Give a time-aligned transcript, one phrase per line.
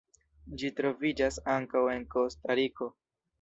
[0.61, 2.91] Ĝi troviĝas ankaŭ en Kostariko.